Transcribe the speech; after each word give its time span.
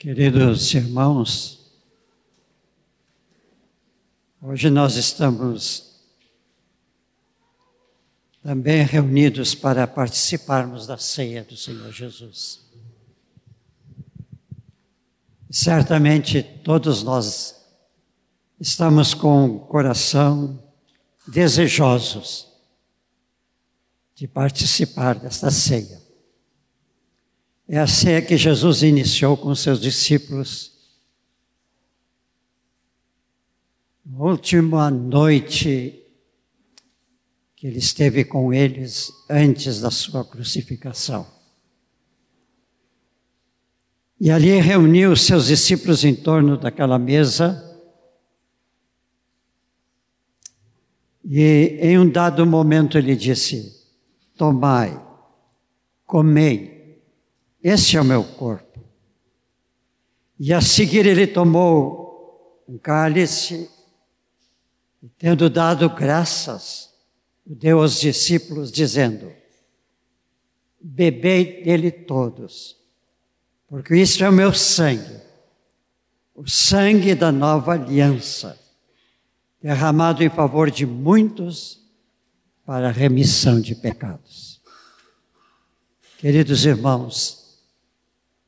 Queridos 0.00 0.72
irmãos, 0.72 1.60
hoje 4.40 4.70
nós 4.70 4.96
estamos 4.96 6.00
também 8.42 8.82
reunidos 8.82 9.54
para 9.54 9.86
participarmos 9.86 10.86
da 10.86 10.96
ceia 10.96 11.44
do 11.44 11.54
Senhor 11.54 11.92
Jesus. 11.92 12.62
Certamente 15.50 16.42
todos 16.42 17.02
nós 17.02 17.62
estamos 18.58 19.12
com 19.12 19.56
o 19.56 19.60
coração 19.60 20.64
desejosos 21.28 22.48
de 24.14 24.26
participar 24.26 25.16
desta 25.16 25.50
ceia. 25.50 25.99
É 27.72 27.78
a 27.78 27.86
ceia 27.86 28.20
que 28.20 28.36
Jesus 28.36 28.82
iniciou 28.82 29.36
com 29.36 29.54
seus 29.54 29.80
discípulos. 29.80 30.72
Na 34.04 34.18
última 34.24 34.90
noite 34.90 36.04
que 37.54 37.68
ele 37.68 37.78
esteve 37.78 38.24
com 38.24 38.52
eles 38.52 39.12
antes 39.30 39.80
da 39.80 39.88
sua 39.88 40.24
crucificação. 40.24 41.24
E 44.18 44.32
ali 44.32 44.60
reuniu 44.60 45.14
seus 45.14 45.46
discípulos 45.46 46.04
em 46.04 46.16
torno 46.16 46.56
daquela 46.58 46.98
mesa. 46.98 47.80
E 51.24 51.78
em 51.80 51.96
um 52.00 52.10
dado 52.10 52.44
momento 52.44 52.98
ele 52.98 53.14
disse: 53.14 53.86
Tomai, 54.36 55.00
comei, 56.04 56.79
este 57.62 57.96
é 57.96 58.00
o 58.00 58.04
meu 58.04 58.24
corpo. 58.24 58.80
E 60.38 60.54
a 60.54 60.60
seguir 60.60 61.04
ele 61.04 61.26
tomou 61.26 62.62
um 62.66 62.78
cálice, 62.78 63.68
e 65.02 65.08
tendo 65.08 65.50
dado 65.50 65.88
graças, 65.90 66.90
deu 67.44 67.80
aos 67.80 68.00
discípulos, 68.00 68.70
dizendo: 68.70 69.32
Bebei 70.80 71.62
dele 71.62 71.90
todos, 71.90 72.76
porque 73.66 73.96
isso 73.96 74.22
é 74.24 74.28
o 74.28 74.32
meu 74.32 74.54
sangue, 74.54 75.20
o 76.34 76.48
sangue 76.48 77.14
da 77.14 77.30
nova 77.30 77.72
aliança, 77.72 78.58
derramado 79.60 80.22
em 80.22 80.30
favor 80.30 80.70
de 80.70 80.86
muitos 80.86 81.80
para 82.64 82.88
a 82.88 82.92
remissão 82.92 83.60
de 83.60 83.74
pecados. 83.74 84.60
Queridos 86.18 86.64
irmãos, 86.64 87.39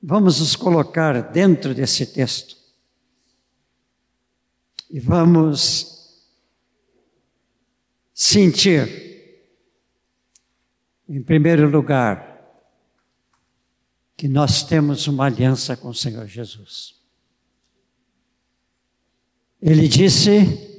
vamos 0.02 0.40
nos 0.40 0.56
colocar 0.56 1.30
dentro 1.30 1.74
desse 1.74 2.06
texto 2.06 2.56
e 4.90 4.98
vamos 4.98 5.92
sentir, 8.12 8.86
em 11.08 11.22
primeiro 11.22 11.68
lugar, 11.68 12.30
que 14.16 14.28
nós 14.28 14.62
temos 14.62 15.06
uma 15.06 15.26
aliança 15.26 15.76
com 15.76 15.88
o 15.88 15.94
Senhor 15.94 16.26
Jesus. 16.26 17.00
Ele 19.60 19.88
disse 19.88 20.72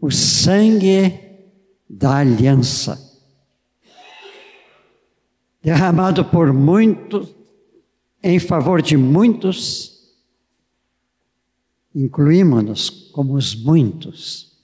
o 0.00 0.10
sangue 0.10 1.18
da 1.88 2.18
aliança, 2.18 3.07
derramado 5.68 6.24
por 6.24 6.50
muitos, 6.50 7.28
em 8.22 8.38
favor 8.38 8.80
de 8.80 8.96
muitos, 8.96 10.16
incluímos-nos 11.94 12.88
como 12.88 13.34
os 13.34 13.54
muitos. 13.54 14.56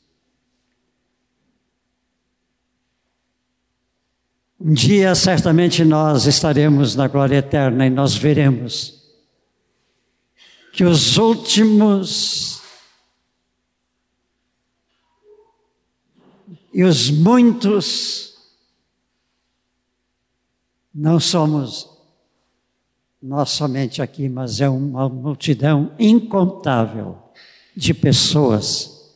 Um 4.59 4.73
dia, 4.73 5.15
certamente, 5.15 5.85
nós 5.85 6.25
estaremos 6.25 6.97
na 6.97 7.07
glória 7.07 7.37
eterna 7.37 7.87
e 7.87 7.91
nós 7.91 8.17
veremos 8.17 9.05
que 10.73 10.85
os 10.85 11.19
últimos 11.19 12.63
E 16.77 16.83
os 16.83 17.09
muitos 17.09 18.34
não 20.95 21.19
somos 21.19 21.91
nós 23.21 23.51
somente 23.51 24.03
aqui, 24.03 24.29
mas 24.29 24.61
é 24.61 24.69
uma 24.69 25.09
multidão 25.09 25.95
incontável 25.99 27.19
de 27.75 27.95
pessoas 27.95 29.15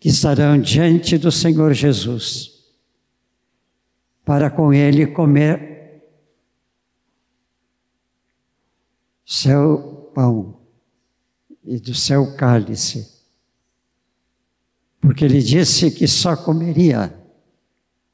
que 0.00 0.08
estarão 0.08 0.58
diante 0.58 1.18
do 1.18 1.30
Senhor 1.30 1.72
Jesus 1.74 2.64
para 4.24 4.50
com 4.50 4.72
Ele 4.72 5.06
comer 5.06 6.02
seu 9.24 10.10
pão 10.14 10.60
e 11.62 11.78
do 11.78 11.94
seu 11.94 12.34
cálice 12.36 13.14
porque 15.04 15.22
ele 15.22 15.42
disse 15.42 15.90
que 15.90 16.08
só 16.08 16.34
comeria 16.34 17.14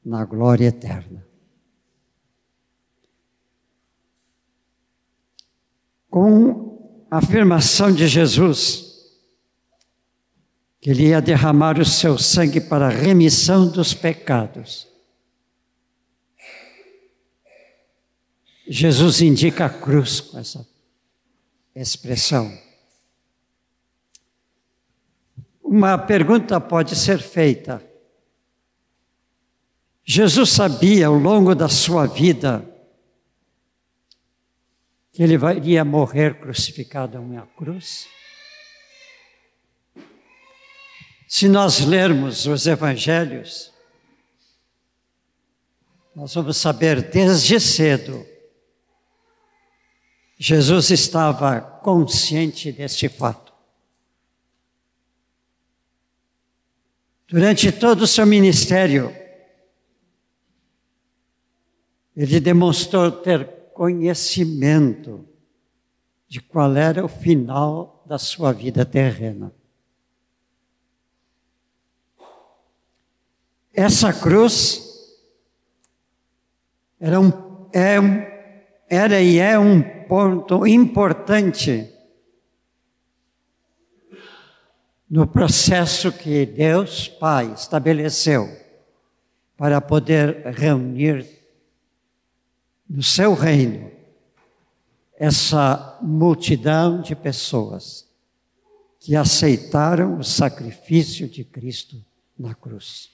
na 0.03 0.25
glória 0.25 0.67
eterna. 0.67 1.25
Com 6.11 7.07
a 7.09 7.17
afirmação 7.17 7.91
de 7.91 8.07
Jesus, 8.07 9.17
que 10.79 10.91
ele 10.91 11.07
ia 11.07 11.19
derramar 11.19 11.79
o 11.79 11.85
seu 11.85 12.19
sangue 12.19 12.61
para 12.61 12.85
a 12.85 12.91
remissão 12.91 13.67
dos 13.67 13.95
pecados. 13.95 14.87
Jesus 18.67 19.21
indica 19.21 19.65
a 19.65 19.69
cruz 19.69 20.21
com 20.21 20.37
essa 20.37 20.67
expressão. 21.75 22.51
uma 25.71 25.97
pergunta 25.97 26.59
pode 26.59 26.97
ser 26.97 27.19
feita. 27.19 27.81
Jesus 30.03 30.49
sabia 30.49 31.07
ao 31.07 31.13
longo 31.13 31.55
da 31.55 31.69
sua 31.69 32.05
vida 32.05 32.69
que 35.11 35.21
ele 35.21 35.35
iria 35.55 35.83
morrer 35.83 36.39
crucificado 36.39 37.17
em 37.17 37.21
uma 37.21 37.47
cruz? 37.47 38.07
Se 41.27 41.47
nós 41.47 41.79
lermos 41.79 42.45
os 42.45 42.67
evangelhos, 42.67 43.71
nós 46.13 46.33
vamos 46.33 46.57
saber 46.57 47.09
desde 47.09 47.59
cedo. 47.59 48.25
Jesus 50.37 50.89
estava 50.89 51.61
consciente 51.61 52.71
deste 52.71 53.07
fato. 53.07 53.53
Durante 57.27 57.71
todo 57.71 58.01
o 58.01 58.07
seu 58.07 58.25
ministério, 58.25 59.15
ele 62.13 62.41
demonstrou 62.41 63.09
ter 63.09 63.60
conhecimento 63.73 65.25
de 66.27 66.39
qual 66.39 66.75
era 66.75 67.03
o 67.03 67.07
final 67.07 68.03
da 68.05 68.17
sua 68.17 68.51
vida 68.51 68.85
terrena. 68.85 69.53
Essa 73.73 74.13
cruz 74.13 74.91
era, 76.99 77.19
um, 77.19 77.31
é, 77.73 77.97
era 78.89 79.21
e 79.21 79.39
é 79.39 79.57
um 79.57 79.81
ponto 80.07 80.67
importante 80.67 81.89
no 85.09 85.27
processo 85.27 86.11
que 86.11 86.45
Deus 86.45 87.09
Pai 87.09 87.51
estabeleceu 87.53 88.47
para 89.57 89.81
poder 89.81 90.47
reunir 90.47 91.40
no 92.91 93.01
seu 93.01 93.33
reino 93.33 93.89
essa 95.15 95.97
multidão 96.01 97.01
de 97.01 97.15
pessoas 97.15 98.05
que 98.99 99.15
aceitaram 99.15 100.19
o 100.19 100.23
sacrifício 100.23 101.29
de 101.29 101.43
Cristo 101.43 102.03
na 102.37 102.53
cruz. 102.53 103.11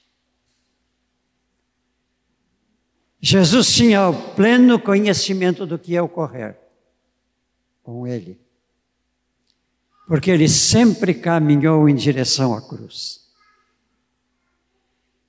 Jesus 3.21 3.74
tinha 3.74 4.09
o 4.09 4.33
pleno 4.33 4.79
conhecimento 4.79 5.65
do 5.65 5.77
que 5.77 5.91
ia 5.91 6.03
ocorrer 6.03 6.57
com 7.83 8.07
ele 8.07 8.39
porque 10.07 10.31
ele 10.31 10.47
sempre 10.47 11.13
caminhou 11.13 11.89
em 11.89 11.94
direção 11.94 12.56
à 12.56 12.62
cruz. 12.62 13.27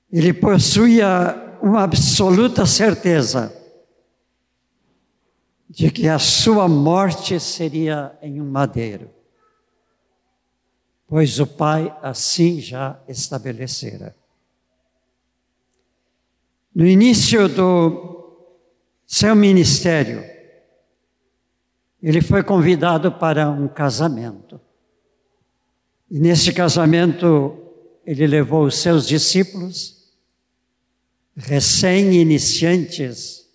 Ele 0.09 0.31
possuía 0.31 1.57
uma 1.61 1.83
absoluta 1.83 2.65
certeza 2.65 3.53
de 5.69 5.91
que 5.91 6.07
a 6.07 6.17
sua 6.17 6.67
morte 6.67 7.39
seria 7.39 8.17
em 8.23 8.41
um 8.41 8.49
madeiro, 8.49 9.11
pois 11.07 11.39
o 11.39 11.45
Pai 11.45 11.95
assim 12.01 12.59
já 12.59 12.99
estabelecera. 13.07 14.15
No 16.73 16.87
início 16.87 17.47
do 17.47 18.33
seu 19.05 19.35
ministério, 19.35 20.23
ele 22.01 22.21
foi 22.21 22.41
convidado 22.41 23.11
para 23.11 23.47
um 23.49 23.67
casamento. 23.67 24.61
E 26.09 26.17
nesse 26.19 26.53
casamento, 26.53 27.57
ele 28.05 28.25
levou 28.25 28.63
os 28.65 28.79
seus 28.79 29.05
discípulos, 29.05 30.09
recém-iniciantes 31.35 33.48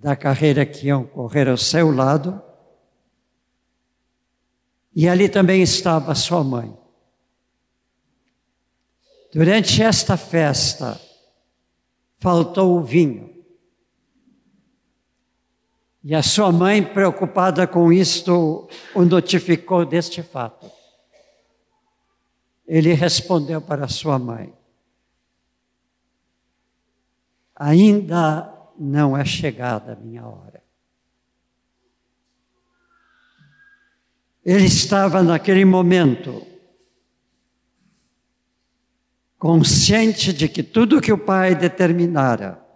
da 0.00 0.16
carreira 0.16 0.64
que 0.64 0.86
iam 0.86 1.04
correr 1.04 1.46
ao 1.46 1.58
seu 1.58 1.94
lado, 1.94 2.42
e 4.96 5.06
ali 5.06 5.28
também 5.28 5.62
estava 5.62 6.14
sua 6.14 6.42
mãe. 6.42 6.76
Durante 9.32 9.82
esta 9.82 10.16
festa, 10.16 10.98
faltou 12.18 12.78
o 12.78 12.82
vinho. 12.82 13.30
E 16.02 16.14
a 16.14 16.22
sua 16.22 16.50
mãe, 16.50 16.82
preocupada 16.82 17.66
com 17.66 17.92
isto, 17.92 18.68
o 18.94 19.02
notificou 19.02 19.84
deste 19.84 20.22
fato. 20.22 20.68
Ele 22.66 22.94
respondeu 22.94 23.60
para 23.60 23.86
sua 23.86 24.18
mãe: 24.18 24.52
Ainda 27.54 28.59
não 28.82 29.14
é 29.14 29.26
chegada 29.26 29.92
a 29.92 29.96
minha 29.96 30.26
hora. 30.26 30.64
Ele 34.42 34.64
estava 34.64 35.22
naquele 35.22 35.66
momento 35.66 36.46
consciente 39.38 40.32
de 40.32 40.48
que 40.48 40.62
tudo 40.62 41.00
que 41.00 41.12
o 41.12 41.18
Pai 41.18 41.54
determinara 41.54 42.66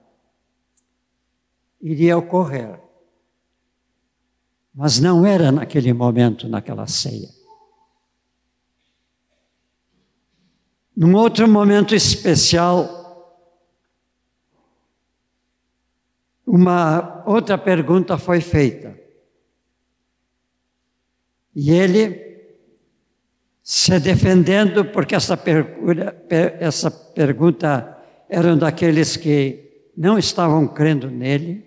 iria 1.80 2.18
ocorrer. 2.18 2.78
Mas 4.74 5.00
não 5.00 5.24
era 5.24 5.50
naquele 5.50 5.92
momento, 5.94 6.46
naquela 6.46 6.86
ceia. 6.86 7.30
Num 10.94 11.14
outro 11.14 11.48
momento 11.48 11.94
especial, 11.94 13.03
uma 16.46 17.22
outra 17.26 17.56
pergunta 17.56 18.18
foi 18.18 18.40
feita. 18.40 18.98
E 21.54 21.70
ele 21.70 22.24
se 23.62 23.98
defendendo, 23.98 24.84
porque 24.86 25.14
essa 25.14 25.36
pergunta, 25.36 26.16
essa 26.60 26.90
pergunta 26.90 27.96
eram 28.28 28.58
daqueles 28.58 29.16
que 29.16 29.90
não 29.96 30.18
estavam 30.18 30.66
crendo 30.66 31.10
nele, 31.10 31.64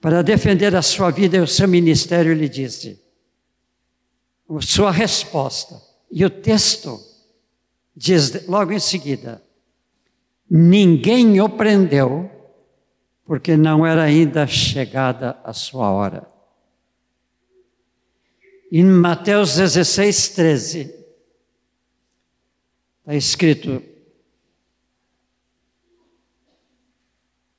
para 0.00 0.20
defender 0.20 0.74
a 0.74 0.82
sua 0.82 1.10
vida 1.10 1.36
e 1.36 1.40
o 1.40 1.46
seu 1.46 1.68
ministério, 1.68 2.32
ele 2.32 2.48
disse: 2.48 3.00
sua 4.60 4.90
resposta. 4.90 5.80
E 6.10 6.24
o 6.24 6.30
texto 6.30 7.00
diz 7.96 8.46
logo 8.46 8.72
em 8.72 8.80
seguida: 8.80 9.42
ninguém 10.50 11.40
o 11.40 11.48
prendeu, 11.48 12.30
porque 13.24 13.56
não 13.56 13.86
era 13.86 14.02
ainda 14.02 14.46
chegada 14.46 15.38
a 15.44 15.52
sua 15.52 15.90
hora. 15.90 16.30
Em 18.70 18.84
Mateus 18.84 19.56
16, 19.56 20.28
13, 20.30 20.80
está 23.00 23.14
escrito 23.14 23.82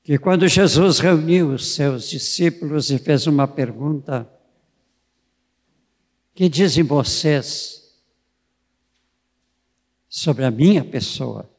que 0.02 0.18
quando 0.18 0.46
Jesus 0.48 0.98
reuniu 0.98 1.52
os 1.52 1.74
seus 1.74 2.10
discípulos 2.10 2.90
e 2.90 2.98
fez 2.98 3.26
uma 3.26 3.48
pergunta, 3.48 4.28
que 6.34 6.48
dizem 6.48 6.82
vocês 6.84 7.94
sobre 10.08 10.44
a 10.44 10.50
minha 10.50 10.84
pessoa? 10.84 11.53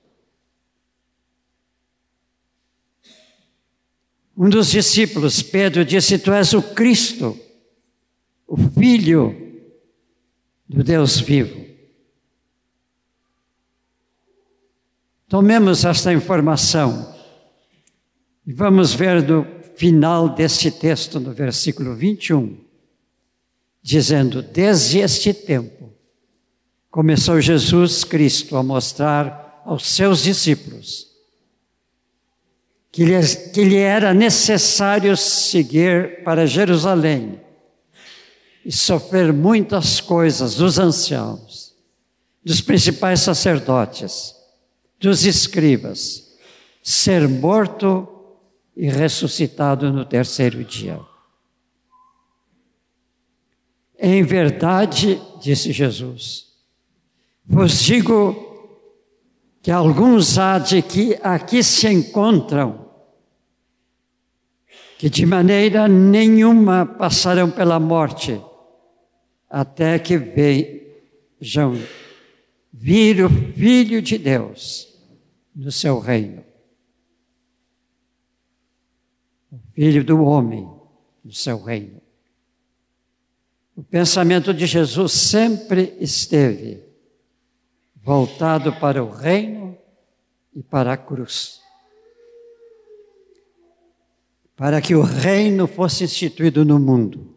Um 4.38 4.50
dos 4.50 4.70
discípulos, 4.70 5.42
Pedro, 5.42 5.86
disse: 5.86 6.20
Tu 6.20 6.34
és 6.34 6.54
o 6.54 6.62
Cristo, 6.62 7.40
o 8.46 8.58
Filho 8.58 9.34
do 10.68 10.84
Deus 10.84 11.20
vivo. 11.20 11.64
Tomemos 15.28 15.86
esta 15.86 16.12
informação 16.12 17.16
e 18.46 18.52
vamos 18.52 18.94
ver 18.94 19.24
no 19.24 19.46
final 19.76 20.30
deste 20.30 20.70
texto, 20.70 21.20
no 21.20 21.32
versículo 21.32 21.96
21, 21.96 22.58
dizendo: 23.82 24.42
Desde 24.42 25.00
este 25.00 25.34
tempo 25.34 25.94
começou 26.92 27.40
Jesus 27.40 28.04
Cristo 28.04 28.58
a 28.58 28.64
mostrar 28.64 29.62
aos 29.66 29.88
seus 29.88 30.24
discípulos 30.24 31.15
que 32.96 33.04
lhe, 33.04 33.20
que 33.52 33.62
lhe 33.66 33.76
era 33.76 34.14
necessário 34.14 35.18
seguir 35.18 36.24
para 36.24 36.48
Jerusalém 36.48 37.42
e 38.64 38.72
sofrer 38.72 39.34
muitas 39.34 40.00
coisas 40.00 40.56
dos 40.56 40.80
anciãos, 40.80 41.76
dos 42.42 42.62
principais 42.62 43.20
sacerdotes, 43.20 44.34
dos 44.98 45.26
escribas, 45.26 46.38
ser 46.82 47.28
morto 47.28 48.08
e 48.78 48.88
ressuscitado 48.88 49.92
no 49.92 50.06
terceiro 50.06 50.64
dia. 50.64 50.98
Em 54.00 54.24
verdade, 54.24 55.22
disse 55.42 55.74
Jesus, 55.74 56.46
vos 57.46 57.78
digo 57.82 58.80
que 59.62 59.70
alguns 59.70 60.38
há 60.38 60.58
de 60.60 60.82
que 60.82 61.20
aqui 61.22 61.62
se 61.62 61.90
encontram 61.90 62.85
que 64.98 65.10
de 65.10 65.26
maneira 65.26 65.88
nenhuma 65.88 66.86
passarão 66.86 67.52
pela 67.52 67.80
morte 67.80 68.42
até 69.50 70.00
que 70.00 70.18
vejam 70.18 71.78
vir 72.72 73.24
o 73.24 73.30
Filho 73.30 74.02
de 74.02 74.18
Deus 74.18 74.88
no 75.56 75.72
seu 75.72 76.00
reino. 76.00 76.44
O 79.52 79.58
Filho 79.74 80.04
do 80.04 80.24
homem 80.24 80.70
no 81.24 81.32
seu 81.32 81.62
reino. 81.62 82.02
O 83.76 83.84
pensamento 83.84 84.54
de 84.54 84.66
Jesus 84.66 85.12
sempre 85.12 85.98
esteve 86.00 86.84
voltado 87.96 88.72
para 88.74 89.04
o 89.04 89.10
reino 89.10 89.78
e 90.54 90.64
para 90.64 90.94
a 90.94 90.98
cruz. 90.98 91.65
Para 94.56 94.82
que 94.82 94.96
o 94.96 95.02
reino 95.02 95.68
fosse 95.68 96.04
instituído 96.06 96.64
no 96.64 96.80
mundo 96.80 97.36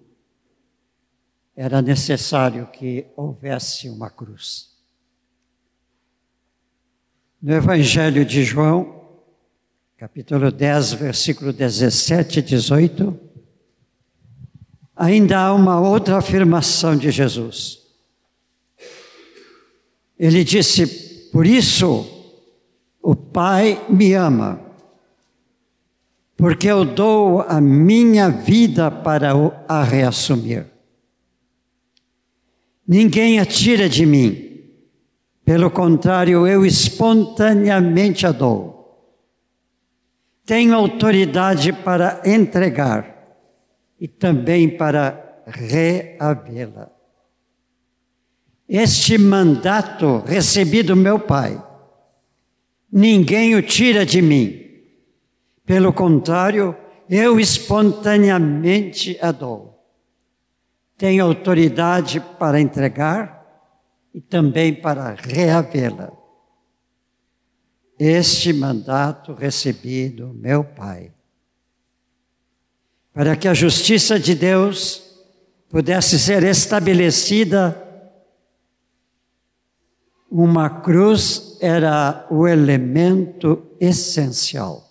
era 1.57 1.83
necessário 1.83 2.69
que 2.69 3.07
houvesse 3.17 3.89
uma 3.89 4.09
cruz. 4.09 4.69
No 7.43 7.53
Evangelho 7.53 8.25
de 8.25 8.45
João, 8.45 9.03
capítulo 9.97 10.53
10, 10.53 10.93
versículo 10.93 11.53
17 11.53 12.39
e 12.39 12.43
18, 12.43 13.21
ainda 14.95 15.41
há 15.41 15.53
uma 15.53 15.81
outra 15.81 16.19
afirmação 16.19 16.97
de 16.97 17.11
Jesus. 17.11 17.81
Ele 20.17 20.45
disse: 20.45 20.87
Por 21.33 21.45
isso 21.45 22.07
o 23.03 23.17
Pai 23.17 23.85
me 23.89 24.15
ama, 24.15 24.61
porque 26.39 26.69
eu 26.69 26.85
dou 26.85 27.41
a 27.41 27.61
minha 27.61 28.31
vida 28.31 28.93
para 28.93 29.33
a 29.67 29.83
reassumir. 29.83 30.67
Ninguém 32.87 33.41
a 33.41 33.45
tira 33.45 33.89
de 33.89 34.07
mim. 34.07 34.63
Pelo 35.45 35.69
contrário, 35.69 36.47
eu 36.47 36.65
espontaneamente 36.65 38.25
a 38.25 38.31
dou. 38.31 38.79
Tenho 40.47 40.77
autoridade 40.77 41.73
para 41.73 42.23
entregar 42.25 43.35
e 44.01 44.07
também 44.07 44.69
para 44.69 45.43
reavê-la. 45.45 46.89
Este 48.69 49.19
mandato 49.19 50.23
recebi 50.25 50.85
do 50.85 50.95
meu 50.95 51.19
Pai, 51.19 51.61
ninguém 52.93 53.57
o 53.57 53.63
tira 53.63 54.07
de 54.07 54.23
mim. 54.23 54.68
Pelo 55.69 55.93
contrário, 55.93 56.75
eu 57.11 57.39
espontaneamente 57.39 59.19
a 59.21 59.31
dou. 59.31 59.79
Tenho 60.97 61.23
autoridade 61.23 62.21
para 62.39 62.59
entregar 62.59 63.47
e 64.15 64.19
também 64.19 64.75
para 64.75 65.15
reavê-la. 65.15 66.11
Este 67.99 68.51
mandato 68.55 69.35
recebi 69.35 70.09
do 70.09 70.33
meu 70.33 70.65
Pai, 70.65 71.13
para 73.13 73.37
que 73.37 73.47
a 73.47 73.53
justiça 73.53 74.19
de 74.19 74.35
Deus 74.35 75.03
pudesse 75.69 76.19
ser 76.19 76.45
estabelecida, 76.45 77.77
uma 80.31 80.81
cruz 80.81 81.59
era 81.61 82.27
o 82.31 82.49
elemento 82.49 83.67
essencial. 83.79 84.88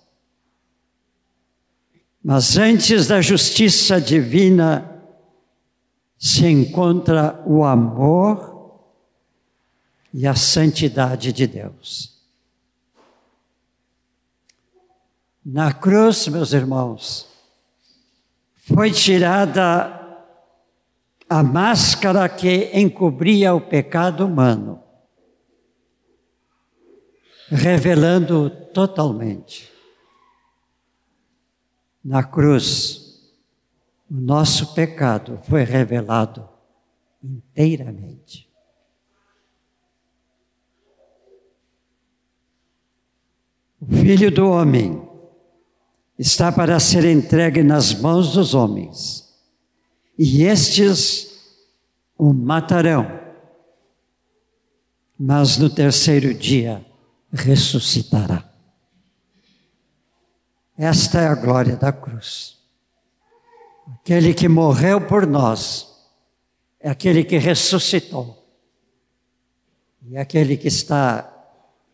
Mas 2.29 2.57
antes 2.57 3.07
da 3.07 3.22
justiça 3.22 4.01
divina 4.01 5.01
se 6.19 6.46
encontra 6.46 7.41
o 7.46 7.63
amor 7.63 8.84
e 10.13 10.27
a 10.27 10.36
santidade 10.36 11.31
de 11.31 11.48
Deus. 11.48 12.22
Na 15.46 15.72
cruz, 15.72 16.27
meus 16.27 16.51
irmãos, 16.51 17.29
foi 18.57 18.91
tirada 18.91 19.98
a 21.29 21.41
máscara 21.41 22.27
que 22.27 22.72
encobria 22.77 23.53
o 23.53 23.62
pecado 23.62 24.25
humano, 24.25 24.84
revelando 27.50 28.50
totalmente. 28.74 29.76
Na 32.07 32.23
cruz, 32.23 33.19
o 34.09 34.15
nosso 34.15 34.73
pecado 34.73 35.41
foi 35.43 35.65
revelado 35.65 36.47
inteiramente. 37.21 38.49
O 43.81 43.87
Filho 43.87 44.31
do 44.31 44.49
Homem 44.49 45.05
está 46.17 46.49
para 46.49 46.79
ser 46.79 47.03
entregue 47.03 47.61
nas 47.61 47.93
mãos 47.93 48.31
dos 48.31 48.53
homens, 48.53 49.27
e 50.17 50.43
estes 50.43 51.41
o 52.17 52.31
matarão, 52.31 53.19
mas 55.19 55.57
no 55.57 55.69
terceiro 55.69 56.33
dia 56.33 56.85
ressuscitará. 57.33 58.49
Esta 60.77 61.22
é 61.22 61.27
a 61.27 61.34
glória 61.34 61.75
da 61.75 61.91
cruz. 61.91 62.62
Aquele 63.96 64.31
que 64.31 64.48
morreu 64.48 65.07
por 65.07 65.25
nós 65.25 66.07
é 66.79 66.88
aquele 66.88 67.24
que 67.24 67.38
ressuscitou. 67.38 68.46
E 70.03 70.15
é 70.15 70.22
aquele 70.22 70.55
que 70.55 70.67
está 70.67 71.34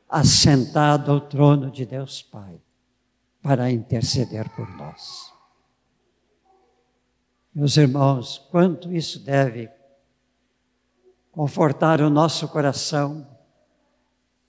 assentado 0.10 1.12
ao 1.12 1.22
trono 1.22 1.72
de 1.72 1.86
Deus 1.86 2.22
Pai 2.22 2.60
para 3.42 3.72
interceder 3.72 4.50
por 4.50 4.70
nós. 4.76 5.32
Meus 7.56 7.78
irmãos, 7.78 8.38
quanto 8.52 8.92
isso 8.92 9.20
deve 9.20 9.70
confortar 11.32 12.02
o 12.02 12.10
nosso 12.10 12.50
coração 12.50 13.26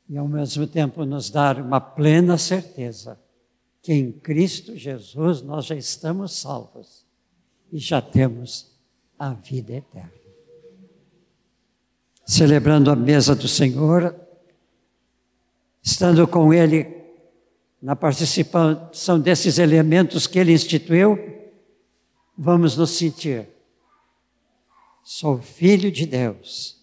e 0.09 0.19
ao 0.19 0.27
mesmo 0.27 0.67
tempo 0.67 1.05
nos 1.05 1.31
dar 1.31 1.61
uma 1.61 1.81
plena 1.81 2.37
certeza 2.37 3.24
que 3.85 3.93
em 3.93 4.11
Cristo 4.11 4.75
Jesus 4.75 5.43
nós 5.43 5.67
já 5.67 5.75
estamos 5.75 6.33
salvos 6.39 7.05
e 7.71 7.79
já 7.79 8.01
temos 8.01 8.75
a 9.19 9.35
vida 9.35 9.75
eterna. 9.75 10.11
Celebrando 12.25 12.91
a 12.91 12.97
mesa 12.97 13.35
do 13.35 13.47
Senhor, 13.47 14.19
estando 15.83 16.27
com 16.27 16.51
Ele 16.51 16.97
na 17.83 17.95
participação 17.95 19.21
desses 19.21 19.59
elementos 19.59 20.27
que 20.27 20.39
Ele 20.39 20.55
instituiu, 20.55 21.19
vamos 22.39 22.79
nos 22.79 22.93
sentir. 22.93 23.47
Sou 25.03 25.43
filho 25.43 25.93
de 25.93 26.07
Deus, 26.07 26.83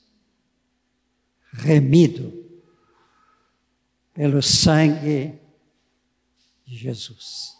remido 1.51 2.31
pelo 4.13 4.39
sangue 4.43 5.40
de 6.71 6.77
Jesus. 6.77 7.57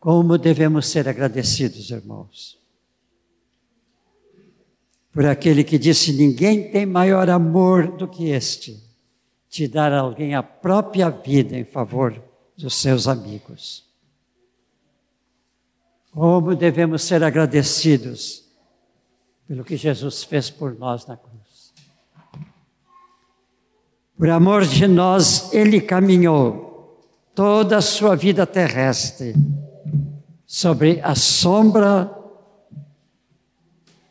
Como 0.00 0.36
devemos 0.36 0.86
ser 0.86 1.08
agradecidos, 1.08 1.90
irmãos, 1.90 2.58
por 5.12 5.24
aquele 5.26 5.62
que 5.62 5.78
disse: 5.78 6.12
ninguém 6.12 6.72
tem 6.72 6.84
maior 6.84 7.30
amor 7.30 7.96
do 7.96 8.08
que 8.08 8.30
este, 8.30 8.82
de 9.48 9.68
dar 9.68 9.92
a 9.92 10.00
alguém 10.00 10.34
a 10.34 10.42
própria 10.42 11.08
vida 11.08 11.56
em 11.56 11.64
favor 11.64 12.20
dos 12.56 12.74
seus 12.74 13.06
amigos. 13.06 13.88
Como 16.10 16.56
devemos 16.56 17.02
ser 17.02 17.22
agradecidos 17.22 18.44
pelo 19.46 19.64
que 19.64 19.76
Jesus 19.76 20.24
fez 20.24 20.50
por 20.50 20.76
nós 20.76 21.06
na 21.06 21.16
cruz. 21.16 21.72
Por 24.20 24.28
amor 24.28 24.66
de 24.66 24.86
nós, 24.86 25.50
ele 25.50 25.80
caminhou 25.80 27.00
toda 27.34 27.78
a 27.78 27.80
sua 27.80 28.14
vida 28.14 28.46
terrestre 28.46 29.34
sobre 30.44 31.00
a 31.00 31.14
sombra 31.14 32.14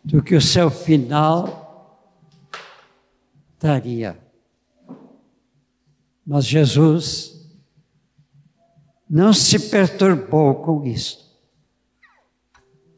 do 0.04 0.24
que 0.24 0.34
o 0.34 0.42
seu 0.42 0.72
final 0.72 2.10
daria. 3.60 4.18
Mas 6.26 6.44
Jesus 6.44 7.48
não 9.08 9.32
se 9.32 9.70
perturbou 9.70 10.56
com 10.56 10.88
isso, 10.88 11.40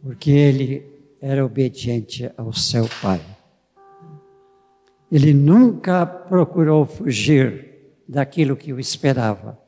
porque 0.02 0.32
ele 0.32 1.18
era 1.20 1.46
obediente 1.46 2.32
ao 2.38 2.54
seu 2.54 2.88
Pai. 3.02 3.31
Ele 5.12 5.34
nunca 5.34 6.06
procurou 6.06 6.86
fugir 6.86 8.00
daquilo 8.08 8.56
que 8.56 8.72
o 8.72 8.80
esperava. 8.80 9.60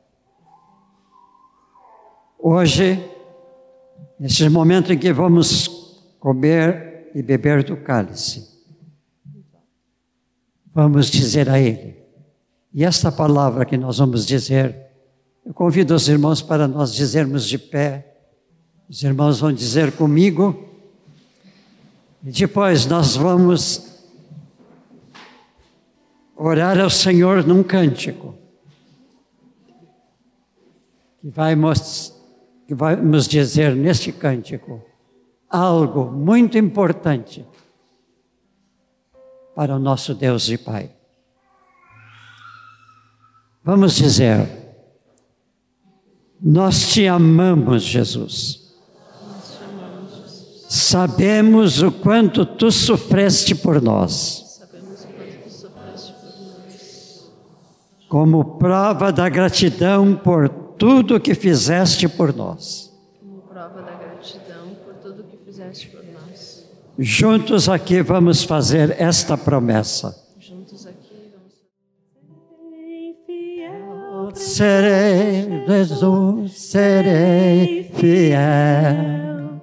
Hoje, 2.38 2.98
nesse 4.18 4.48
momento 4.48 4.92
em 4.92 4.98
que 4.98 5.12
vamos 5.12 6.02
comer 6.18 7.10
e 7.14 7.22
beber 7.22 7.62
do 7.62 7.76
cálice, 7.76 8.48
vamos 10.72 11.10
dizer 11.10 11.48
a 11.50 11.60
Ele. 11.60 12.02
E 12.72 12.84
esta 12.84 13.12
palavra 13.12 13.64
que 13.64 13.76
nós 13.76 13.98
vamos 13.98 14.26
dizer, 14.26 14.74
eu 15.44 15.52
convido 15.52 15.94
os 15.94 16.08
irmãos 16.08 16.40
para 16.40 16.66
nós 16.66 16.92
dizermos 16.94 17.46
de 17.46 17.58
pé. 17.58 18.16
Os 18.88 19.02
irmãos 19.02 19.40
vão 19.40 19.52
dizer 19.52 19.92
comigo. 19.92 20.68
E 22.24 22.30
depois 22.30 22.86
nós 22.86 23.14
vamos 23.14 23.93
orar 26.36 26.80
ao 26.80 26.90
Senhor 26.90 27.46
num 27.46 27.62
cântico, 27.62 28.34
que 31.20 31.28
vai, 31.28 31.54
que 32.66 32.74
vai 32.74 32.96
nos 32.96 33.26
dizer 33.26 33.74
neste 33.74 34.12
cântico 34.12 34.82
algo 35.48 36.10
muito 36.10 36.58
importante 36.58 37.44
para 39.54 39.76
o 39.76 39.78
nosso 39.78 40.14
Deus 40.14 40.48
e 40.48 40.58
Pai. 40.58 40.90
Vamos 43.62 43.94
dizer, 43.94 44.46
nós 46.40 46.88
te 46.92 47.06
amamos, 47.06 47.82
Jesus. 47.82 48.74
Sabemos 50.68 51.80
o 51.80 51.90
quanto 51.90 52.44
tu 52.44 52.70
sofreste 52.70 53.54
por 53.54 53.80
nós. 53.80 54.43
Como 58.14 58.44
prova 58.44 59.10
da 59.10 59.28
gratidão 59.28 60.14
por 60.14 60.48
tudo 60.48 61.18
que 61.18 61.34
fizeste 61.34 62.08
por 62.08 62.32
nós. 62.32 62.96
Como 63.18 63.40
prova 63.40 63.82
da 63.82 63.90
gratidão 63.90 64.68
por 64.84 64.94
tudo 65.02 65.24
que 65.24 65.36
fizeste 65.44 65.88
por 65.88 66.04
nós. 66.04 66.64
Juntos 66.96 67.68
aqui 67.68 68.02
vamos 68.02 68.44
fazer 68.44 68.94
esta 69.00 69.36
promessa. 69.36 70.16
Juntos 70.38 70.86
aqui 70.86 71.32
vamos 74.14 74.38
Serei 74.38 75.64
Jesus, 75.66 76.52
serei 76.52 77.90
fiel. 77.96 79.60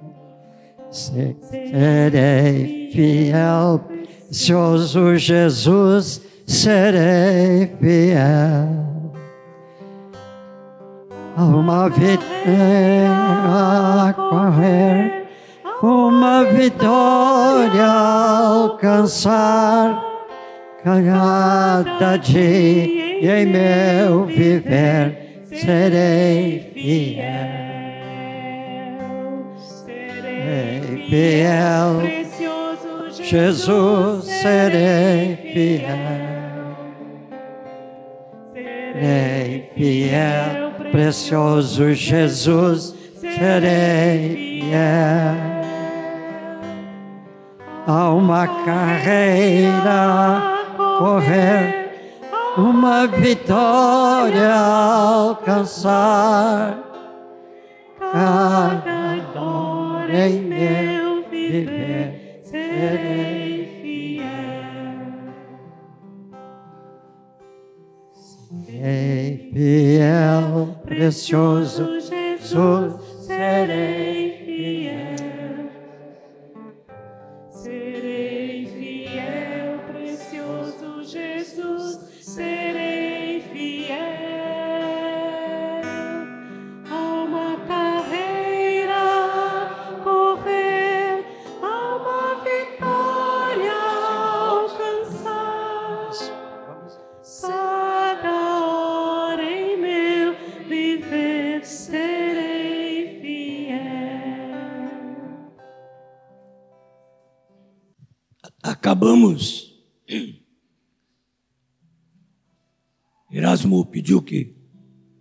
Serei 0.90 2.90
fiel, 2.92 3.80
precioso 4.28 5.16
Jesus 5.16 6.31
serei 6.52 7.66
fiel. 7.80 8.68
uma 11.38 11.88
vitória 11.88 13.08
a 14.08 14.12
correr, 14.12 15.26
uma 15.82 16.44
vitória 16.44 17.86
alcançar. 17.86 19.98
Cada 20.84 22.18
dia 22.18 23.40
em 23.40 23.46
meu 23.46 24.26
viver 24.26 25.46
serei 25.46 26.70
fiel. 26.74 27.62
Serei 29.56 31.06
fiel. 31.08 32.00
Precioso 32.00 33.22
Jesus, 33.22 34.24
serei 34.24 35.36
fiel. 35.52 36.31
Serei 38.92 39.70
fiel, 39.74 40.72
precioso 40.90 41.94
Jesus, 41.94 42.94
serei 43.18 44.60
fiel. 44.60 45.34
Há 47.86 48.10
uma 48.10 48.46
carreira 48.46 49.88
a 49.88 50.58
correr, 50.98 52.20
uma 52.58 53.06
vitória 53.06 54.54
alcançar. 54.54 56.78
Cada 57.98 59.16
dor 59.32 60.10
em 60.10 60.42
meu 60.42 61.24
viver 61.30 62.42
serei 62.44 63.41
fiel, 69.52 70.74
precioso 70.86 72.00
Jesus, 72.00 72.94
serei 73.26 74.11
Erasmo 113.30 113.86
pediu 113.86 114.20
que 114.20 114.54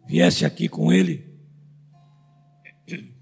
viesse 0.07 0.43
aqui 0.43 0.67
com 0.67 0.91
ele. 0.91 1.31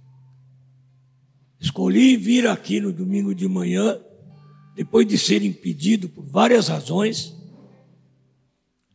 Escolhi 1.60 2.18
vir 2.18 2.48
aqui 2.48 2.82
no 2.82 2.92
domingo 2.92 3.36
de 3.36 3.48
manhã, 3.48 4.00
depois 4.76 5.06
de 5.08 5.18
ser 5.18 5.44
impedido 5.44 6.10
por 6.10 6.26
várias 6.26 6.70
razões, 6.70 7.36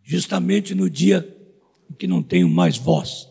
justamente 0.03 0.75
no 0.75 0.91
dia 0.91 1.31
em 1.91 1.95
que 1.95 2.07
não 2.07 2.23
tenho 2.23 2.49
mais 2.49 2.77
voz. 2.77 3.29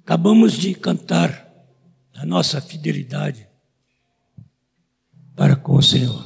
Acabamos 0.00 0.54
de 0.54 0.74
cantar 0.74 1.44
a 2.14 2.26
nossa 2.26 2.60
fidelidade 2.60 3.53
para 5.36 5.56
com 5.56 5.76
o 5.76 5.82
Senhor. 5.82 6.24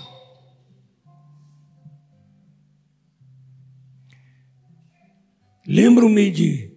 Lembro-me 5.67 6.31
de 6.31 6.73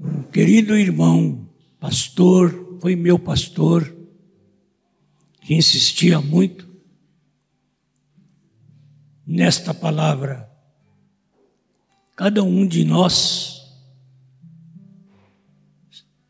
um 0.00 0.22
querido 0.24 0.76
irmão, 0.76 1.48
pastor, 1.80 2.78
foi 2.80 2.94
meu 2.94 3.18
pastor, 3.18 3.94
que 5.40 5.54
insistia 5.54 6.20
muito 6.20 6.68
nesta 9.26 9.72
palavra. 9.72 10.50
Cada 12.16 12.42
um 12.42 12.66
de 12.66 12.84
nós 12.84 13.62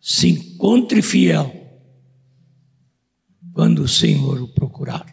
se 0.00 0.28
encontre 0.28 1.02
fiel 1.02 1.63
quando 3.55 3.83
o 3.83 3.88
Senhor 3.88 4.43
o 4.43 4.49
procurar. 4.49 5.07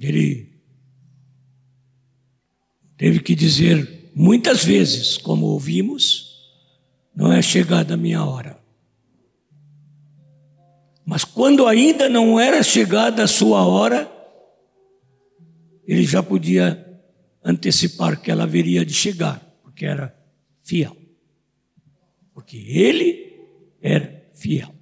Ele 0.00 0.50
teve 2.96 3.20
que 3.20 3.36
dizer 3.36 4.10
muitas 4.16 4.64
vezes, 4.64 5.16
como 5.16 5.46
ouvimos, 5.46 6.32
não 7.14 7.30
é 7.30 7.40
chegada 7.42 7.94
a 7.94 7.96
minha 7.96 8.24
hora. 8.24 8.58
Mas 11.04 11.24
quando 11.24 11.66
ainda 11.66 12.08
não 12.08 12.40
era 12.40 12.62
chegada 12.62 13.22
a 13.22 13.28
sua 13.28 13.64
hora, 13.66 14.10
ele 15.86 16.04
já 16.04 16.22
podia 16.22 17.00
antecipar 17.44 18.20
que 18.20 18.30
ela 18.30 18.44
haveria 18.44 18.84
de 18.84 18.94
chegar, 18.94 19.40
porque 19.62 19.84
era 19.84 20.16
fiel. 20.64 21.01
Porque 22.42 22.56
ele 22.56 23.38
era 23.80 24.26
fiel. 24.34 24.74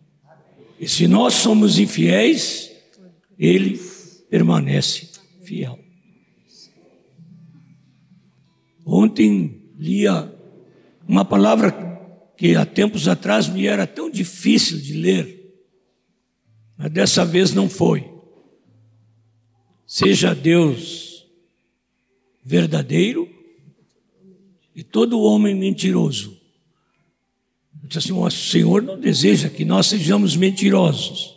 E 0.79 0.88
se 0.88 1.07
nós 1.07 1.35
somos 1.35 1.79
infiéis, 1.79 2.73
ele 3.38 3.79
permanece 4.31 5.11
fiel. 5.42 5.79
Ontem 8.85 9.70
lia 9.79 10.35
uma 11.07 11.23
palavra 11.23 11.70
que 12.35 12.57
há 12.57 12.64
tempos 12.64 13.07
atrás 13.07 13.46
me 13.46 13.66
era 13.66 13.87
tão 13.87 14.11
difícil 14.11 14.79
de 14.79 14.94
ler, 14.94 15.55
mas 16.79 16.90
dessa 16.90 17.27
vez 17.27 17.53
não 17.53 17.68
foi. 17.68 18.11
Seja 19.87 20.35
Deus 20.35 21.27
verdadeiro 22.42 23.29
e 24.75 24.83
todo 24.83 25.20
homem 25.20 25.55
mentiroso. 25.55 26.39
Disse 27.90 27.98
assim: 27.98 28.12
o 28.12 28.31
Senhor 28.31 28.83
não 28.83 28.98
deseja 28.98 29.50
que 29.50 29.64
nós 29.64 29.88
sejamos 29.88 30.37
mentirosos, 30.37 31.35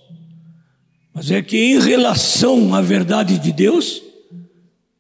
mas 1.12 1.32
é 1.32 1.42
que 1.42 1.58
em 1.58 1.80
relação 1.80 2.76
à 2.76 2.82
verdade 2.82 3.40
de 3.40 3.52
Deus, 3.52 4.04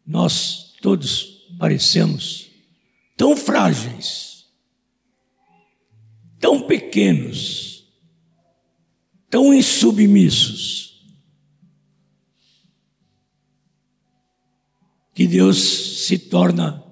nós 0.06 0.74
todos 0.82 1.46
parecemos 1.60 2.48
tão 3.16 3.38
frágeis, 3.38 4.48
tão 6.40 6.64
pequenos, 6.64 7.86
tão 9.30 9.54
insubmissos, 9.54 11.06
que 15.14 15.28
Deus 15.28 15.58
se 16.08 16.18
torna 16.18 16.84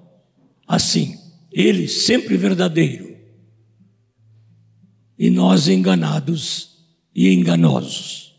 assim, 0.68 1.18
Ele 1.50 1.88
sempre 1.88 2.36
verdadeiro, 2.36 3.11
e 5.18 5.30
nós 5.30 5.68
enganados 5.68 6.84
e 7.14 7.32
enganosos. 7.32 8.34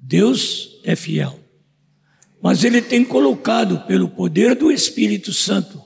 Deus 0.00 0.80
é 0.82 0.96
fiel, 0.96 1.38
mas 2.42 2.64
Ele 2.64 2.82
tem 2.82 3.04
colocado, 3.04 3.86
pelo 3.86 4.08
poder 4.08 4.54
do 4.54 4.72
Espírito 4.72 5.32
Santo, 5.32 5.80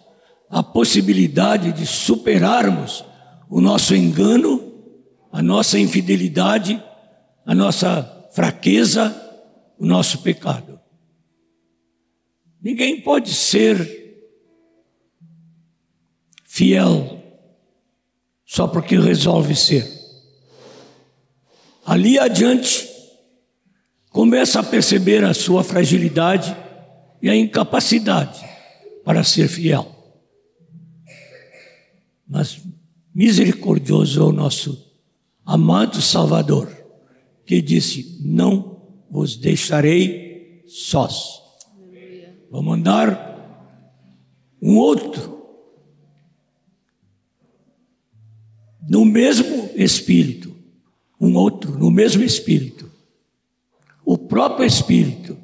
a 0.48 0.62
possibilidade 0.62 1.72
de 1.72 1.86
superarmos 1.86 3.04
o 3.50 3.60
nosso 3.60 3.94
engano, 3.94 4.72
a 5.30 5.42
nossa 5.42 5.78
infidelidade, 5.78 6.82
a 7.44 7.54
nossa 7.54 8.28
fraqueza, 8.32 9.14
o 9.78 9.84
nosso 9.84 10.22
pecado. 10.22 10.80
Ninguém 12.62 13.00
pode 13.00 13.34
ser 13.34 14.04
fiel 16.44 17.23
só 18.54 18.68
porque 18.68 18.96
resolve 18.96 19.56
ser. 19.56 19.84
Ali 21.84 22.20
adiante, 22.20 22.88
começa 24.10 24.60
a 24.60 24.62
perceber 24.62 25.24
a 25.24 25.34
sua 25.34 25.64
fragilidade 25.64 26.56
e 27.20 27.28
a 27.28 27.34
incapacidade 27.34 28.40
para 29.04 29.24
ser 29.24 29.48
fiel. 29.48 29.90
Mas 32.28 32.60
misericordioso 33.12 34.20
é 34.20 34.24
o 34.24 34.30
nosso 34.30 34.88
amado 35.44 36.00
Salvador, 36.00 36.70
que 37.44 37.60
disse: 37.60 38.20
Não 38.22 38.80
vos 39.10 39.36
deixarei 39.36 40.62
sós. 40.68 41.42
Vou 42.52 42.62
mandar 42.62 43.34
um 44.62 44.76
outro 44.76 45.33
no 48.88 49.04
mesmo 49.04 49.70
espírito, 49.74 50.54
um 51.20 51.34
outro 51.36 51.78
no 51.78 51.90
mesmo 51.90 52.22
espírito, 52.22 52.90
o 54.04 54.18
próprio 54.18 54.66
espírito, 54.66 55.36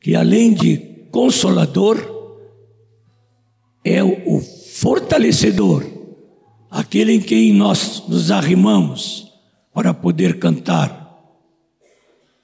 que 0.00 0.14
além 0.14 0.54
de 0.54 0.76
consolador, 1.10 2.10
é 3.84 4.02
o 4.02 4.40
fortalecedor, 4.40 5.84
aquele 6.70 7.12
em 7.12 7.20
quem 7.20 7.52
nós 7.52 8.04
nos 8.08 8.30
arrimamos 8.30 9.32
para 9.72 9.92
poder 9.92 10.38
cantar. 10.38 11.02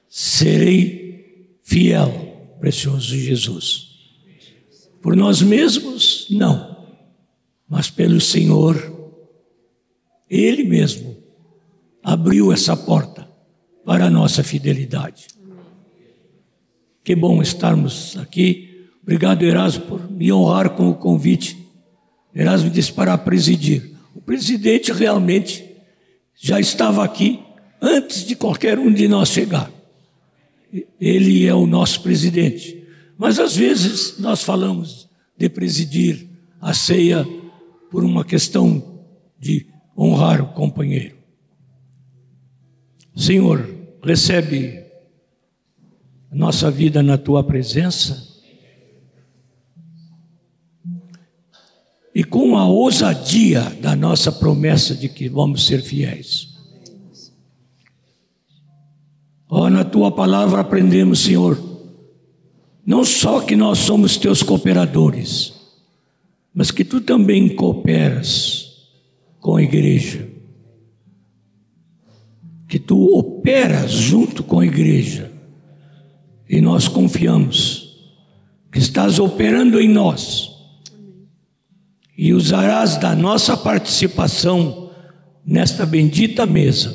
Serei 0.09 1.59
fiel, 1.63 2.57
precioso 2.59 3.17
Jesus. 3.17 3.89
Por 5.01 5.15
nós 5.15 5.41
mesmos, 5.41 6.27
não, 6.31 6.77
mas 7.69 7.89
pelo 7.89 8.21
Senhor 8.21 8.98
ele 10.29 10.65
mesmo 10.65 11.17
abriu 12.03 12.53
essa 12.53 12.77
porta 12.77 13.29
para 13.85 14.07
a 14.07 14.11
nossa 14.11 14.43
fidelidade. 14.43 15.29
Que 17.03 17.15
bom 17.15 17.41
estarmos 17.41 18.17
aqui. 18.19 18.87
Obrigado, 19.03 19.43
Erasmo, 19.43 19.85
por 19.87 20.11
me 20.11 20.31
honrar 20.31 20.71
com 20.71 20.91
o 20.91 20.95
convite. 20.95 21.57
Erasmo 22.35 22.69
disse 22.69 22.93
para 22.93 23.17
presidir. 23.17 23.95
O 24.15 24.21
presidente 24.21 24.93
realmente 24.93 25.65
já 26.35 26.61
estava 26.61 27.03
aqui 27.03 27.41
antes 27.81 28.25
de 28.27 28.37
qualquer 28.37 28.79
um 28.79 28.93
de 28.93 29.09
nós 29.09 29.31
chegar. 29.31 29.71
Ele 31.01 31.47
é 31.47 31.55
o 31.55 31.67
nosso 31.67 32.03
presidente. 32.03 32.87
Mas 33.17 33.39
às 33.39 33.57
vezes 33.57 34.19
nós 34.19 34.43
falamos 34.43 35.09
de 35.37 35.49
presidir 35.49 36.29
a 36.61 36.75
ceia 36.75 37.27
por 37.91 38.05
uma 38.05 38.25
questão 38.25 39.01
de 39.39 39.67
honrar 39.99 40.41
o 40.41 40.53
companheiro. 40.53 41.17
Senhor, 43.17 43.69
recebe 44.01 44.87
nossa 46.31 46.71
vida 46.71 47.03
na 47.03 47.19
tua 47.19 47.43
presença 47.43 48.29
e 52.15 52.23
com 52.23 52.57
a 52.57 52.67
ousadia 52.67 53.63
da 53.81 53.97
nossa 53.97 54.31
promessa 54.31 54.95
de 54.95 55.09
que 55.09 55.29
vamos 55.29 55.67
ser 55.67 55.83
fiéis. 55.83 56.57
Oh, 59.51 59.69
na 59.69 59.83
tua 59.83 60.13
palavra 60.13 60.61
aprendemos, 60.61 61.21
Senhor, 61.21 61.59
não 62.87 63.05
só 63.05 63.41
que 63.41 63.57
nós 63.57 63.79
somos 63.79 64.17
teus 64.17 64.43
cooperadores, 64.43 65.55
mas 66.55 66.71
que 66.71 66.85
tu 66.85 67.01
também 67.01 67.55
cooperas 67.55 68.68
com 69.41 69.57
a 69.57 69.63
igreja. 69.63 70.29
Que 72.67 72.79
tu 72.79 73.17
operas 73.17 73.91
junto 73.91 74.43
com 74.43 74.61
a 74.61 74.67
igreja. 74.67 75.33
E 76.49 76.61
nós 76.61 76.89
confiamos 76.89 77.89
que 78.71 78.79
estás 78.79 79.19
operando 79.19 79.81
em 79.81 79.89
nós. 79.89 80.51
E 82.17 82.33
usarás 82.33 82.97
da 82.97 83.15
nossa 83.15 83.57
participação 83.57 84.91
nesta 85.45 85.87
bendita 85.87 86.45
mesa 86.45 86.95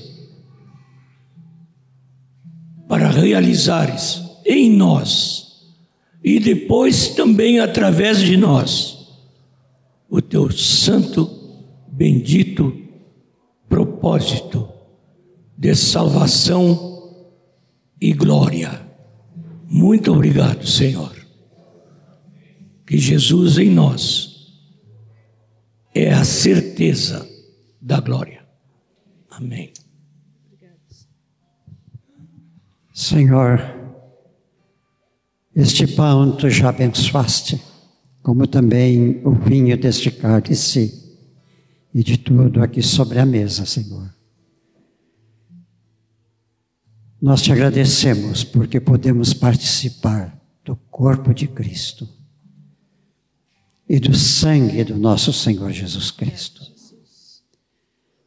para 2.87 3.09
realizares 3.09 4.21
em 4.45 4.69
nós 4.69 5.43
e 6.23 6.39
depois 6.39 7.09
também 7.09 7.59
através 7.59 8.19
de 8.19 8.37
nós 8.37 9.07
o 10.09 10.21
teu 10.21 10.51
santo 10.51 11.25
bendito 11.93 12.75
propósito 13.69 14.67
de 15.55 15.75
salvação 15.75 17.23
e 18.01 18.13
glória. 18.13 18.81
Muito 19.67 20.11
obrigado, 20.11 20.65
Senhor. 20.65 21.15
Que 22.85 22.97
Jesus 22.97 23.57
em 23.57 23.69
nós 23.69 24.51
é 25.93 26.11
a 26.11 26.25
certeza 26.25 27.27
da 27.79 27.99
glória. 27.99 28.43
Amém. 29.29 29.71
Senhor, 32.93 33.59
este 35.55 35.87
pão 35.87 36.35
tu 36.35 36.49
já 36.49 36.69
abençoaste, 36.69 37.61
como 38.21 38.45
também 38.47 39.21
o 39.23 39.31
vinho 39.31 39.77
deste 39.77 40.11
cálice 40.11 41.02
e 41.93 42.03
de 42.03 42.17
tudo 42.17 42.61
aqui 42.61 42.81
sobre 42.81 43.19
a 43.19 43.25
mesa, 43.25 43.65
Senhor. 43.65 44.13
Nós 47.21 47.41
te 47.41 47.51
agradecemos 47.51 48.43
porque 48.43 48.81
podemos 48.81 49.33
participar 49.33 50.37
do 50.65 50.75
corpo 50.75 51.33
de 51.33 51.47
Cristo 51.47 52.09
e 53.87 53.99
do 53.99 54.13
sangue 54.13 54.83
do 54.83 54.97
nosso 54.97 55.31
Senhor 55.31 55.71
Jesus 55.71 56.09
Cristo. 56.09 56.61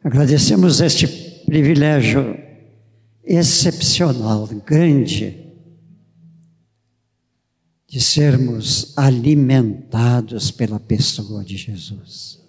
Agradecemos 0.03 0.81
este 0.81 1.09
privilégio 1.45 2.39
excepcional, 3.25 4.47
grande, 4.65 5.45
de 7.89 8.01
sermos 8.01 8.97
alimentados 8.97 10.51
pela 10.51 10.79
pessoa 10.79 11.45
de 11.45 11.57
Jesus. 11.57 12.46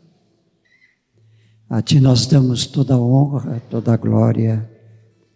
A 1.70 1.82
Ti 1.82 2.00
nós 2.00 2.26
damos 2.26 2.66
toda 2.66 2.94
a 2.94 2.98
honra, 2.98 3.60
toda 3.70 3.94
a 3.94 3.98
glória 3.98 4.70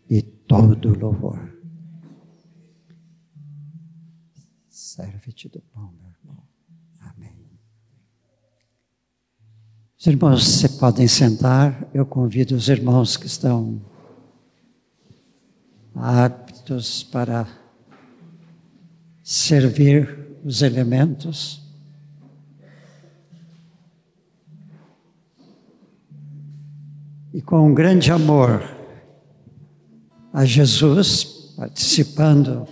e 0.10 0.22
todo 0.22 0.90
o 0.90 0.98
louvor. 0.98 1.52
Serve-te 4.70 5.50
do 5.50 5.62
pão, 5.74 5.94
meu 6.00 6.10
irmão. 6.10 6.44
Amém. 7.02 7.36
Os 10.00 10.08
irmãos, 10.08 10.48
se 10.48 10.70
podem 10.80 11.08
sentar. 11.08 11.90
Eu 11.94 12.06
convido 12.06 12.56
os 12.56 12.70
irmãos 12.70 13.18
que 13.18 13.26
estão 13.26 13.82
aptos 15.94 17.04
para 17.04 17.46
servir 19.22 20.40
os 20.44 20.62
elementos. 20.62 21.61
E 27.34 27.42
com 27.42 27.68
um 27.68 27.74
grande 27.74 28.12
amor 28.12 28.62
a 30.34 30.46
Jesus, 30.46 31.54
participando 31.56 32.68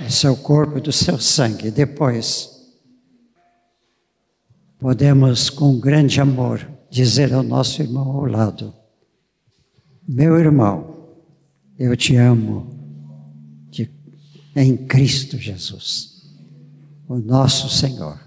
do 0.00 0.10
seu 0.10 0.36
corpo 0.36 0.78
e 0.78 0.80
do 0.80 0.92
seu 0.92 1.18
sangue. 1.18 1.70
Depois, 1.70 2.50
podemos, 4.78 5.50
com 5.50 5.78
grande 5.78 6.20
amor, 6.20 6.68
dizer 6.90 7.32
ao 7.32 7.42
nosso 7.42 7.82
irmão 7.82 8.10
ao 8.10 8.26
lado: 8.26 8.72
Meu 10.06 10.38
irmão, 10.38 11.08
eu 11.78 11.96
te 11.96 12.16
amo 12.16 12.70
de, 13.70 13.90
em 14.54 14.76
Cristo 14.76 15.36
Jesus, 15.36 16.22
o 17.08 17.18
nosso 17.18 17.68
Senhor. 17.68 18.18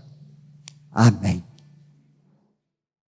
Amém. 0.92 1.51